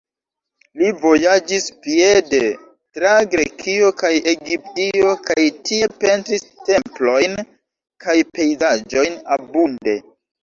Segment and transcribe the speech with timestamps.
[0.81, 2.37] Li vojaĝis piede
[2.97, 7.37] tra Grekio kaj Egiptio kaj tie pentris templojn
[8.07, 9.95] kaj pejzaĝojn abunde.